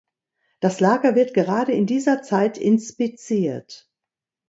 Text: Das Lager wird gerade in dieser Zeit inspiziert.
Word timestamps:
Das 0.61 0.79
Lager 0.79 1.13
wird 1.13 1.35
gerade 1.35 1.73
in 1.73 1.85
dieser 1.85 2.23
Zeit 2.23 2.57
inspiziert. 2.57 3.87